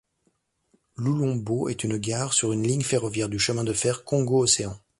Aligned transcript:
Loulombo 0.95 1.69
est 1.69 1.83
une 1.83 1.97
gare 1.97 2.33
sur 2.33 2.53
une 2.53 2.63
ligne 2.63 2.81
ferroviaire 2.81 3.29
du 3.29 3.37
Chemin 3.37 3.63
de 3.63 3.71
fer 3.71 4.03
Congo-Océan. 4.03 4.75